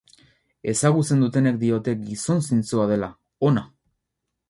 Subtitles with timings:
[0.73, 3.15] Ezagutzen dutenek diote gizon zintzoa dela,
[3.53, 3.69] ona.